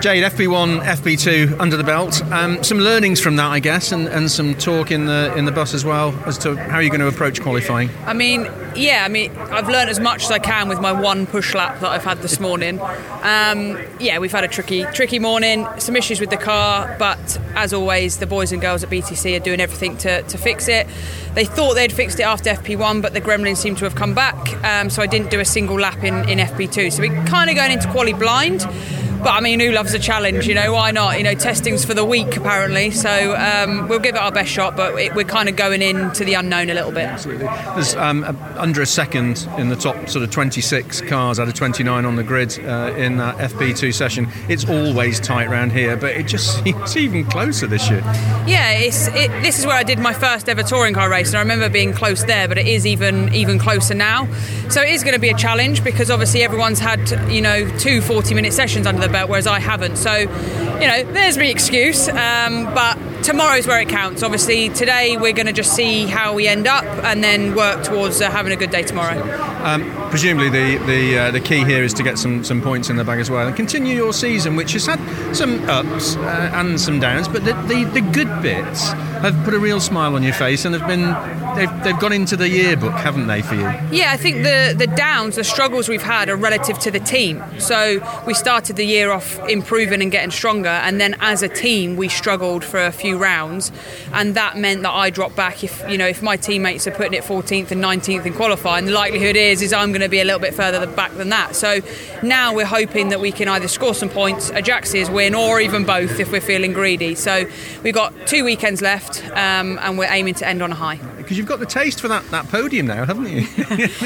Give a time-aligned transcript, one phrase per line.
[0.00, 2.22] Jade, FP1, FP2 under the belt.
[2.30, 5.50] Um, some learnings from that, I guess, and, and some talk in the in the
[5.50, 7.90] bus as well as to how you're going to approach qualifying.
[8.06, 11.26] I mean, yeah, I mean, I've learned as much as I can with my one
[11.26, 12.80] push lap that I've had this morning.
[12.80, 17.72] Um, yeah, we've had a tricky, tricky morning, some issues with the car, but as
[17.72, 20.86] always, the boys and girls at BTC are doing everything to, to fix it.
[21.34, 24.62] They thought they'd fixed it after FP1, but the gremlins seem to have come back,
[24.64, 26.92] um, so I didn't do a single lap in, in FP2.
[26.92, 28.64] So we're kind of going into quali blind.
[29.18, 30.46] But I mean, who loves a challenge?
[30.46, 31.18] You know, why not?
[31.18, 34.76] You know, testing's for the week apparently, so um, we'll give it our best shot.
[34.76, 37.06] But it, we're kind of going into the unknown a little bit.
[37.06, 37.46] Absolutely.
[37.46, 38.24] There's um,
[38.56, 42.22] under a second in the top sort of 26 cars out of 29 on the
[42.22, 44.28] grid uh, in that FP2 session.
[44.48, 48.00] It's always tight around here, but it just seems even closer this year.
[48.46, 51.36] Yeah, it's it, this is where I did my first ever touring car race, and
[51.36, 54.28] I remember being close there, but it is even even closer now.
[54.68, 58.00] So it is going to be a challenge because obviously everyone's had you know two
[58.00, 59.96] 40 minute sessions under the the belt, whereas I haven't.
[59.96, 62.08] So, you know, there's my excuse.
[62.08, 64.22] Um, but tomorrow's where it counts.
[64.22, 68.20] Obviously, today we're going to just see how we end up and then work towards
[68.20, 69.20] uh, having a good day tomorrow.
[69.64, 72.96] Um, presumably, the the uh, the key here is to get some some points in
[72.96, 75.00] the bag as well and continue your season, which has had
[75.34, 78.92] some ups uh, and some downs, but the, the, the good bits
[79.22, 81.04] have put a real smile on your face and have been
[81.56, 83.70] they've, they've gone into the yearbook, haven't they, for you?
[83.90, 87.42] Yeah, I think the, the downs, the struggles we've had are relative to the team.
[87.58, 91.96] So we started the year off improving and getting stronger, and then as a team,
[91.96, 93.72] we struggled for a few rounds,
[94.12, 95.64] and that meant that I dropped back.
[95.64, 98.92] If you know, if my teammates are putting it 14th and 19th in qualifying, the
[98.92, 101.56] likelihood is is I'm going to be a little bit further back than that.
[101.56, 101.80] So
[102.22, 105.60] now we're hoping that we can either score some points, a Jack Sears win, or
[105.60, 107.14] even both if we're feeling greedy.
[107.14, 107.48] So
[107.82, 111.36] we've got two weekends left, um, and we're aiming to end on a high because
[111.36, 113.46] you've got the taste for that, that podium now, haven't you?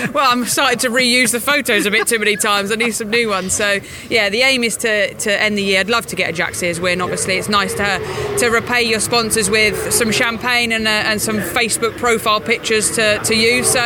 [0.12, 2.73] well, I'm starting to reuse the photos a bit too many times.
[2.73, 3.53] I need some new ones.
[3.53, 3.79] So,
[4.11, 5.79] yeah, the aim is to, to end the year.
[5.79, 7.01] I'd love to get a Jack Sears win.
[7.01, 7.92] Obviously, it's nice to
[8.39, 13.20] to repay your sponsors with some champagne and, uh, and some Facebook profile pictures to,
[13.20, 13.70] to use.
[13.70, 13.85] So,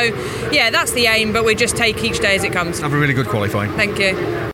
[0.50, 2.80] yeah, that's the aim, but we just take each day as it comes.
[2.80, 3.70] Have a really good qualifying.
[3.72, 4.36] Thank you.